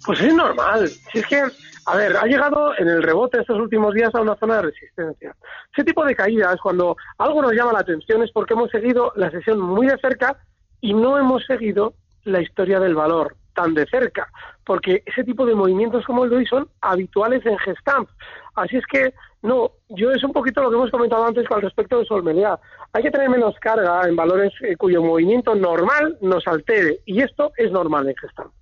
[0.05, 0.89] Pues es normal.
[1.13, 1.43] Si es que
[1.89, 5.35] a ver, ha llegado en el rebote estos últimos días a una zona de resistencia.
[5.73, 9.31] Ese tipo de caídas, cuando algo nos llama la atención, es porque hemos seguido la
[9.31, 10.37] sesión muy de cerca
[10.83, 14.31] y no hemos seguido la historia del valor tan de cerca,
[14.67, 18.11] porque ese tipo de movimientos como el de hoy son habituales en Gestamp.
[18.55, 21.99] Así es que, no, yo es un poquito lo que hemos comentado antes con respecto
[21.99, 22.59] de solmería.
[22.93, 27.51] Hay que tener menos carga en valores eh, cuyo movimiento normal nos altere, y esto
[27.57, 28.53] es normal en Gestamp.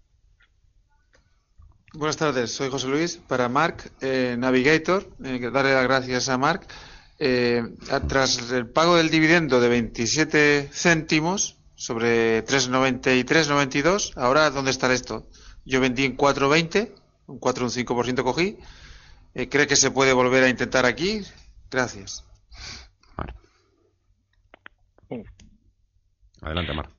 [1.96, 5.08] Buenas tardes, soy José Luis para Mark eh, Navigator.
[5.24, 6.66] Eh, darle las gracias a Mark.
[7.18, 7.62] Eh,
[8.06, 15.26] tras el pago del dividendo de 27 céntimos sobre 3,93,92, ahora ¿dónde está esto?
[15.64, 16.92] Yo vendí en 4,20,
[17.28, 18.58] un 4,5% cogí.
[19.32, 21.22] Eh, ¿Cree que se puede volver a intentar aquí?
[21.70, 22.26] Gracias.
[26.42, 26.90] Adelante, Mark.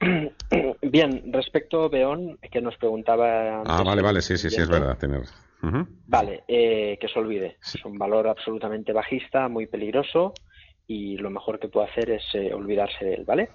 [0.90, 3.62] Bien, respecto a Beón, que nos preguntaba.
[3.64, 4.96] ah, vale, vale, sí, sí, sí, es verdad.
[4.98, 5.22] Tener...
[6.06, 7.56] Vale, eh, que se olvide.
[7.60, 10.34] Es un valor absolutamente bajista, muy peligroso
[10.88, 13.48] y lo mejor que puede hacer es eh, olvidarse de él, ¿vale?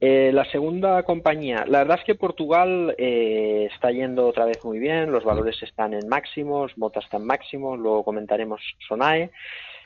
[0.00, 5.12] Eh, la segunda compañía, la verdad es que Portugal está yendo otra vez muy bien,
[5.12, 9.30] los valores están en máximos, Mota está en máximos, luego comentaremos Sonae.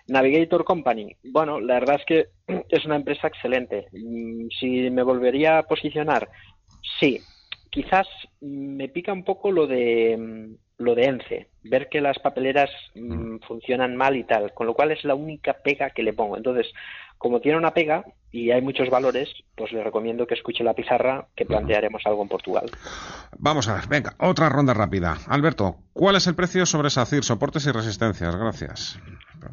[0.09, 2.27] Navigator Company, bueno, la verdad es que
[2.69, 3.89] es una empresa excelente.
[3.93, 6.29] Mm, si me volvería a posicionar,
[7.01, 7.20] sí.
[7.70, 8.07] Quizás
[8.40, 13.38] me pica un poco lo de mm, lo de ENCE, ver que las papeleras mm,
[13.46, 16.37] funcionan mal y tal, con lo cual es la única pega que le pongo.
[16.37, 16.66] Entonces,
[17.18, 21.27] como tiene una pega y hay muchos valores, pues le recomiendo que escuche la pizarra
[21.35, 22.70] que plantearemos algo en Portugal.
[23.38, 25.16] Vamos a ver, venga, otra ronda rápida.
[25.29, 28.37] Alberto, ¿cuál es el precio sobre SACIR, soportes y resistencias?
[28.37, 29.01] Gracias.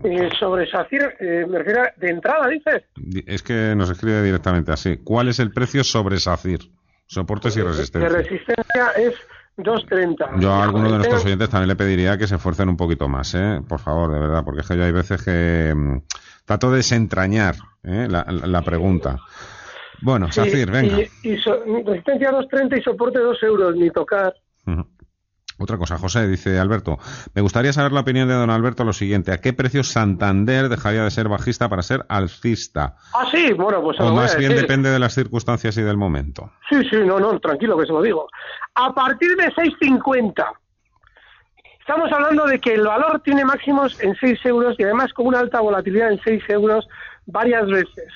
[0.03, 2.83] Eh, sobre SACIR, eh, me refiero de entrada, dices.
[3.25, 4.97] Es que nos escribe directamente así.
[4.97, 6.59] ¿Cuál es el precio sobre SACIR?
[7.07, 8.11] Soportes y resistencias.
[8.11, 9.13] De resistencia es
[9.57, 10.39] 2.30.
[10.39, 13.33] Yo a alguno de nuestros oyentes también le pediría que se esfuercen un poquito más,
[13.35, 13.61] ¿eh?
[13.67, 16.01] por favor, de verdad, porque es que yo hay veces que mm,
[16.45, 18.07] trato de desentrañar ¿eh?
[18.09, 19.19] la, pregunta.
[20.01, 20.97] Bueno, SACIR, venga.
[21.23, 24.33] Y, resistencia 2.30 y soporte 2 euros, ni tocar.
[25.59, 26.97] Otra cosa, José, dice Alberto,
[27.33, 31.03] me gustaría saber la opinión de don Alberto lo siguiente, ¿a qué precio Santander dejaría
[31.03, 32.95] de ser bajista para ser alcista?
[33.13, 33.99] Ah, sí, bueno, pues...
[33.99, 36.51] O más bien depende de las circunstancias y del momento.
[36.69, 38.27] Sí, sí, no, no, tranquilo que se lo digo.
[38.75, 40.43] A partir de 6.50,
[41.79, 45.39] estamos hablando de que el valor tiene máximos en 6 euros y además con una
[45.39, 46.87] alta volatilidad en 6 euros
[47.27, 48.07] varias veces.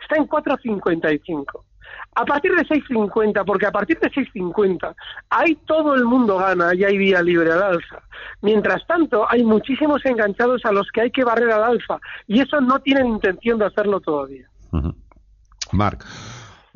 [0.00, 1.69] Está en 4.55
[2.14, 4.94] a partir de 6.50, porque a partir de 6.50
[5.30, 8.02] ahí todo el mundo gana y hay vía libre al alza.
[8.42, 12.60] Mientras tanto, hay muchísimos enganchados a los que hay que barrer al alfa y eso
[12.60, 14.48] no tienen intención de hacerlo todavía.
[15.72, 16.04] Marc.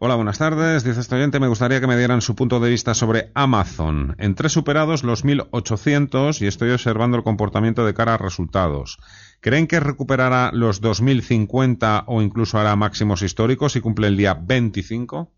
[0.07, 0.85] Hola, buenas tardes.
[0.85, 4.15] Dice este oyente, me gustaría que me dieran su punto de vista sobre Amazon.
[4.19, 8.99] En tres superados los 1.800 y estoy observando el comportamiento de cara a resultados.
[9.41, 15.31] ¿Creen que recuperará los 2.050 o incluso hará máximos históricos y cumple el día 25?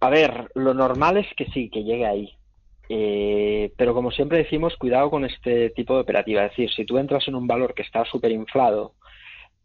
[0.00, 2.28] A ver, lo normal es que sí, que llegue ahí.
[2.90, 6.44] Eh, pero como siempre decimos, cuidado con este tipo de operativa.
[6.44, 8.96] Es decir, si tú entras en un valor que está súper inflado,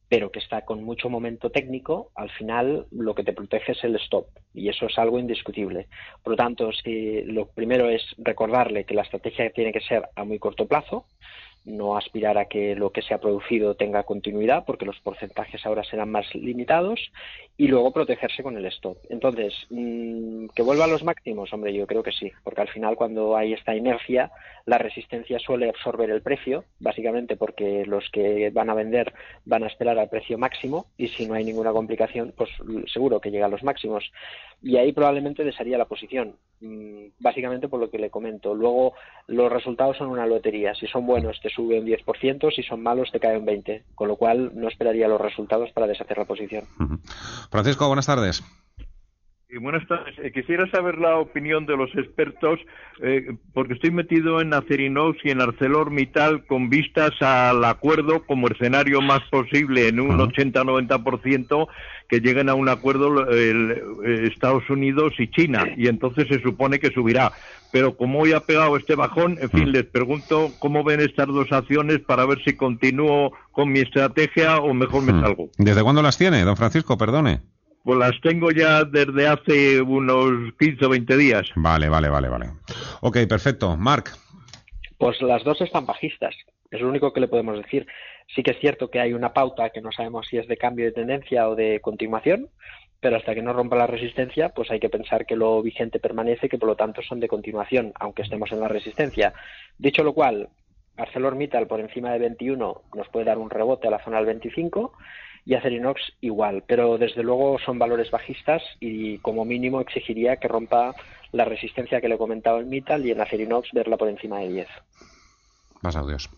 [0.09, 3.95] pero que está con mucho momento técnico, al final lo que te protege es el
[3.97, 4.27] stop.
[4.53, 5.87] Y eso es algo indiscutible.
[6.23, 10.23] Por lo tanto, si lo primero es recordarle que la estrategia tiene que ser a
[10.23, 11.05] muy corto plazo,
[11.67, 15.83] no aspirar a que lo que se ha producido tenga continuidad, porque los porcentajes ahora
[15.83, 17.11] serán más limitados,
[17.59, 18.97] y luego protegerse con el stop.
[19.09, 21.51] Entonces, mm, ¿que vuelva a los máximos?
[21.51, 24.31] Hombre, yo creo que sí, porque al final cuando hay esta inercia,
[24.65, 29.11] la resistencia suele absorber el precio, básicamente porque los que van a vender
[29.45, 32.49] van a esperar al precio máximo, y si no hay ninguna complicación, pues
[32.93, 34.11] seguro que llega a los máximos.
[34.61, 38.53] Y ahí probablemente desharía la posición, mm, básicamente por lo que le comento.
[38.53, 38.93] Luego,
[39.27, 40.75] los resultados son una lotería.
[40.75, 44.07] Si son buenos, te sube un 10%, si son malos te cae un 20%, con
[44.07, 46.65] lo cual no esperaría los resultados para deshacer la posición.
[47.49, 48.43] Francisco, buenas tardes.
[49.59, 50.15] buenas tardes.
[50.19, 52.59] Eh, quisiera saber la opinión de los expertos,
[53.01, 59.01] eh, porque estoy metido en Acerinox y en ArcelorMittal con vistas al acuerdo como escenario
[59.01, 61.67] más posible en un 80-90%
[62.09, 66.91] que lleguen a un acuerdo eh, Estados Unidos y China, y entonces se supone que
[66.91, 67.31] subirá.
[67.71, 71.51] Pero como hoy ha pegado este bajón, en fin, les pregunto cómo ven estas dos
[71.51, 75.49] acciones para ver si continúo con mi estrategia o mejor me salgo.
[75.57, 76.97] ¿Desde cuándo las tiene, don Francisco?
[76.97, 77.41] Perdone.
[77.83, 81.49] Pues las tengo ya desde hace unos 15 o 20 días.
[81.55, 82.49] Vale, vale, vale, vale.
[83.01, 83.77] Ok, perfecto.
[83.77, 84.13] Marc.
[84.97, 86.35] Pues las dos están bajistas.
[86.71, 87.87] Es lo único que le podemos decir.
[88.35, 90.85] Sí que es cierto que hay una pauta que no sabemos si es de cambio
[90.85, 92.49] de tendencia o de continuación,
[92.99, 96.49] pero hasta que no rompa la resistencia, pues hay que pensar que lo vigente permanece,
[96.49, 99.33] que por lo tanto son de continuación, aunque estemos en la resistencia.
[99.77, 100.49] Dicho lo cual,
[100.97, 104.93] ArcelorMittal por encima de 21 nos puede dar un rebote a la zona del 25
[105.45, 110.93] y Acerinox igual, pero desde luego son valores bajistas y como mínimo exigiría que rompa
[111.31, 114.49] la resistencia que le he comentado en Mittal y en Acerinox verla por encima de
[114.49, 114.67] 10.
[115.81, 116.29] Más audios.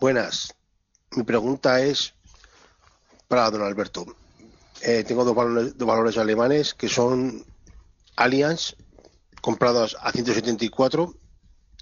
[0.00, 0.56] Buenas.
[1.16, 2.14] Mi pregunta es
[3.28, 4.04] para don Alberto.
[4.84, 7.42] Eh, tengo dos valores, dos valores alemanes que son
[8.16, 8.76] Allianz,
[9.40, 11.14] comprados a 174,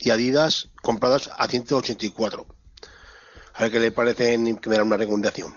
[0.00, 2.46] y Adidas, comprados a 184.
[3.54, 5.52] A ver qué le parece que me da una recomendación.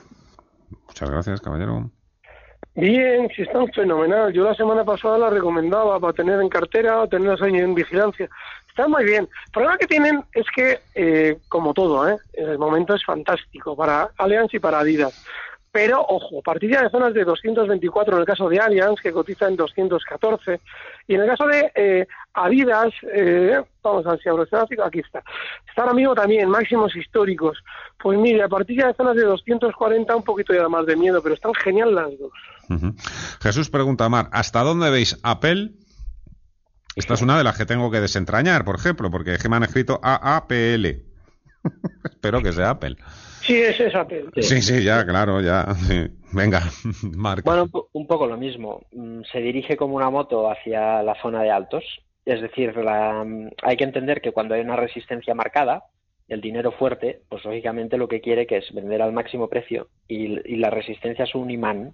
[0.87, 1.89] Muchas gracias, caballero.
[2.75, 4.33] Bien, si están fenomenal.
[4.33, 8.29] Yo la semana pasada la recomendaba para tener en cartera o tenerlas ahí en vigilancia.
[8.67, 9.29] Está muy bien.
[9.45, 12.17] El problema que tienen es que, eh, como todo, ¿eh?
[12.33, 15.25] el momento es fantástico para Allianz y para Adidas.
[15.75, 19.57] Pero, ojo, partida de zonas de 224 en el caso de Allianz, que cotiza en
[19.57, 20.61] 214,
[21.05, 22.07] y en el caso de eh,
[23.13, 25.21] eh, vamos a ver si abro este aquí está.
[25.67, 27.57] Está ahora mismo también máximos históricos.
[28.01, 31.35] Pues mire, a partir de zonas de 240 un poquito ya más de miedo, pero
[31.35, 32.31] están genial las dos.
[33.41, 35.73] Jesús pregunta, Mar, ¿hasta dónde veis Apple?
[36.95, 39.57] Esta es una de las que tengo que desentrañar, por ejemplo, porque es que me
[39.57, 40.85] han escrito AAPL.
[42.05, 42.95] Espero que sea Apple.
[43.45, 44.25] Sí, es Apple.
[44.41, 45.67] Sí, sí, ya, claro, ya.
[46.31, 46.63] Venga,
[47.15, 47.45] Marc.
[47.45, 48.81] Bueno, un poco lo mismo.
[48.91, 51.83] Mm, se dirige como una moto hacia la zona de altos.
[52.25, 55.83] Es decir, la, mm, hay que entender que cuando hay una resistencia marcada,
[56.27, 60.39] el dinero fuerte, pues lógicamente lo que quiere que es vender al máximo precio y,
[60.51, 61.93] y la resistencia es un imán.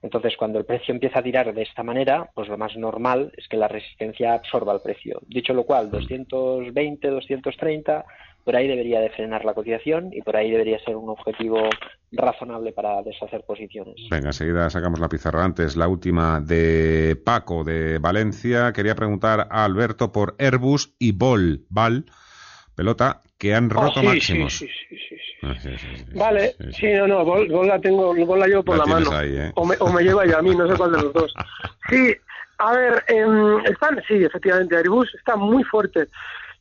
[0.00, 3.48] Entonces, cuando el precio empieza a tirar de esta manera, pues lo más normal es
[3.48, 5.20] que la resistencia absorba el precio.
[5.26, 8.06] Dicho lo cual, 220, 230
[8.46, 11.68] por ahí debería de frenar la cotización y por ahí debería ser un objetivo
[12.12, 13.96] razonable para deshacer posiciones.
[14.08, 15.42] Venga, enseguida sacamos la pizarra.
[15.44, 18.72] Antes, la última de Paco de Valencia.
[18.72, 22.06] Quería preguntar a Alberto por Airbus y Ball, Ball
[22.76, 24.62] pelota, que han oh, roto máximos.
[25.42, 28.78] Ah, sí, sí, sí, Vale, sí, no, no, Ball, la tengo, Ball la llevo por
[28.78, 29.10] la, mano.
[29.22, 29.50] ¿eh?
[29.56, 31.34] o, me, o me lleva ya a mí, no sé cuál de los dos.
[31.90, 32.14] Sí,
[32.58, 33.24] a ver, eh,
[33.70, 36.08] están, sí, efectivamente, Airbus está muy fuerte.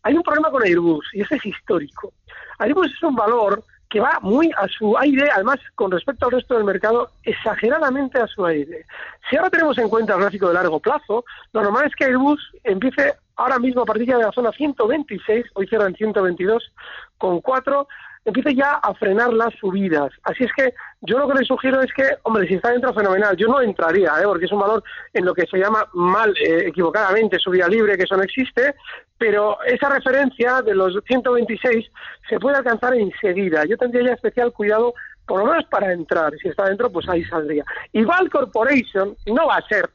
[0.05, 2.13] Hay un problema con Airbus y ese es histórico.
[2.59, 6.53] Airbus es un valor que va muy a su aire, además con respecto al resto
[6.53, 8.85] del mercado, exageradamente a su aire.
[9.27, 12.39] Si ahora tenemos en cuenta el gráfico de largo plazo, lo normal es que Airbus
[12.63, 16.71] empiece ahora mismo a partir de la zona 126, hoy cierra en 122,
[17.17, 17.87] con 4,
[18.25, 20.11] empiece ya a frenar las subidas.
[20.23, 23.37] Así es que yo lo que le sugiero es que, hombre, si está dentro, fenomenal.
[23.37, 24.23] Yo no entraría, ¿eh?
[24.25, 28.03] porque es un valor en lo que se llama mal, eh, equivocadamente, subida libre, que
[28.03, 28.73] eso no existe,
[29.17, 31.85] pero esa referencia de los 126
[32.27, 33.63] se puede alcanzar enseguida.
[33.65, 34.95] Yo tendría ya especial cuidado,
[35.27, 36.33] por lo menos para entrar.
[36.41, 37.63] Si está dentro, pues ahí saldría.
[37.93, 39.87] Igual Corporation no va a ser,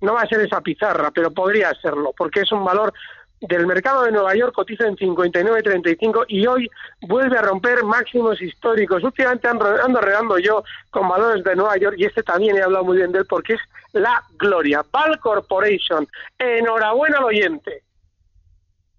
[0.00, 2.92] no va a ser esa pizarra, pero podría serlo, porque es un valor
[3.40, 6.70] del mercado de Nueva York cotiza en 59.35 y hoy
[7.02, 9.04] vuelve a romper máximos históricos.
[9.04, 12.96] Últimamente ando, ando yo con valores de Nueva York y este también he hablado muy
[12.96, 13.60] bien de él porque es
[13.92, 14.82] la gloria.
[14.82, 16.06] Pal Corporation.
[16.38, 17.82] Enhorabuena al oyente.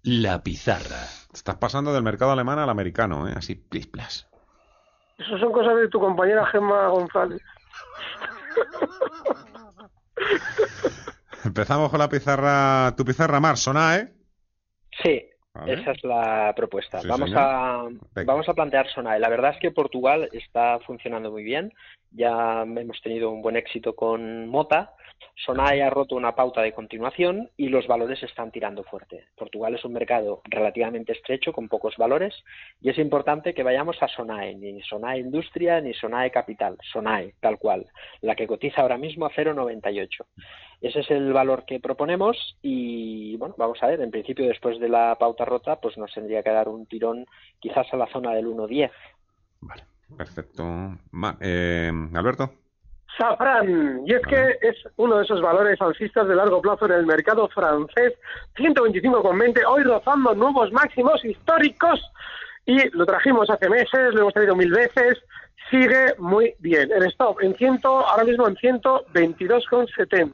[0.02, 1.06] La pizarra.
[1.32, 3.34] Estás pasando del mercado alemán al americano, ¿eh?
[3.36, 4.28] Así, plis, plas.
[5.18, 7.42] Eso son cosas de tu compañera Gemma González.
[11.44, 13.56] Empezamos con la pizarra, tu pizarra Mar,
[13.96, 14.08] ¿eh?
[15.02, 15.28] Sí,
[15.66, 17.00] esa es la propuesta.
[17.06, 17.88] vamos, a,
[18.24, 19.18] vamos a plantear Sonae.
[19.18, 21.72] La verdad es que Portugal está funcionando muy bien.
[22.10, 24.94] Ya hemos tenido un buen éxito con Mota.
[25.34, 29.26] Sonae ha roto una pauta de continuación y los valores están tirando fuerte.
[29.36, 32.34] Portugal es un mercado relativamente estrecho con pocos valores
[32.80, 37.58] y es importante que vayamos a Sonae, ni Sonae Industria ni Sonae Capital, Sonae tal
[37.58, 37.86] cual,
[38.20, 40.24] la que cotiza ahora mismo a 0,98.
[40.80, 44.88] Ese es el valor que proponemos y bueno, vamos a ver, en principio después de
[44.88, 47.26] la pauta rota pues nos tendría que dar un tirón
[47.58, 48.90] quizás a la zona del 1,10.
[49.60, 49.82] Vale,
[50.16, 50.64] perfecto.
[51.40, 52.52] Eh, Alberto.
[53.16, 54.06] Safran.
[54.06, 57.48] Y es que es uno de esos valores alcistas de largo plazo en el mercado
[57.48, 58.14] francés.
[58.56, 62.00] 125,20, hoy rozando nuevos máximos históricos.
[62.66, 65.18] Y lo trajimos hace meses, lo hemos traído mil veces.
[65.70, 66.90] Sigue muy bien.
[66.92, 70.32] El stop en 100, ahora mismo en 122,70.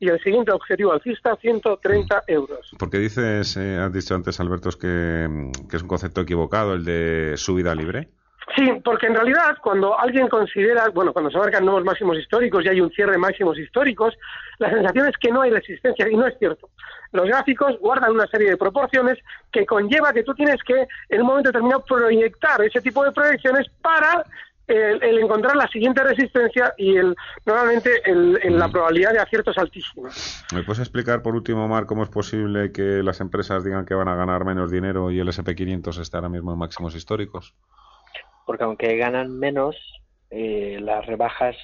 [0.00, 2.74] Y el siguiente objetivo alcista, 130 euros.
[2.78, 7.34] Porque dices, eh, has dicho antes, Alberto, que, que es un concepto equivocado el de
[7.36, 8.08] subida libre.
[8.56, 12.68] Sí, porque en realidad cuando alguien considera, bueno, cuando se marcan nuevos máximos históricos y
[12.68, 14.14] hay un cierre de máximos históricos,
[14.58, 16.68] la sensación es que no hay resistencia y no es cierto.
[17.12, 19.18] Los gráficos guardan una serie de proporciones
[19.50, 23.68] que conlleva que tú tienes que en un momento determinado proyectar ese tipo de proyecciones
[23.80, 24.24] para
[24.66, 27.14] el, encontrar la siguiente resistencia y el,
[27.44, 30.08] nuevamente el, la probabilidad de acierto es altísima.
[30.54, 34.08] ¿Me puedes explicar por último, Mar, cómo es posible que las empresas digan que van
[34.08, 37.54] a ganar menos dinero y el SP500 está ahora mismo en máximos históricos?
[38.46, 39.76] Porque aunque ganan menos,
[40.30, 41.58] eh, la rebaja es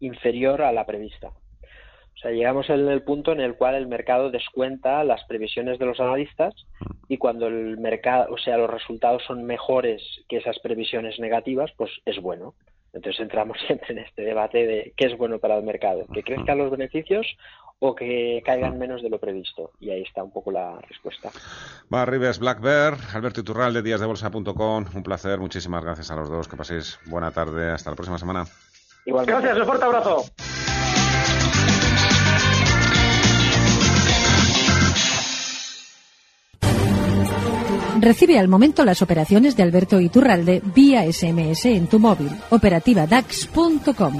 [0.00, 1.28] inferior a la prevista.
[1.28, 5.86] O sea, llegamos en el punto en el cual el mercado descuenta las previsiones de
[5.86, 6.52] los analistas
[7.08, 11.92] y cuando el mercado, o sea, los resultados son mejores que esas previsiones negativas, pues
[12.04, 12.54] es bueno.
[12.92, 16.58] Entonces entramos siempre en este debate de qué es bueno para el mercado, que crezcan
[16.58, 17.24] los beneficios
[17.80, 19.72] o que caigan menos de lo previsto.
[19.80, 21.30] Y ahí está un poco la respuesta.
[21.92, 24.84] Va, Rives, Black Bear, Alberto Iturral de díasdebolsa.com.
[24.94, 26.48] Un placer, muchísimas gracias a los dos.
[26.48, 27.70] Que paséis buena tarde.
[27.70, 28.44] Hasta la próxima semana.
[29.04, 29.40] Igualmente.
[29.40, 30.24] Gracias, un fuerte abrazo.
[38.00, 42.30] Recibe al momento las operaciones de Alberto Iturralde vía SMS en tu móvil.
[42.50, 44.14] Operativa DAX.com.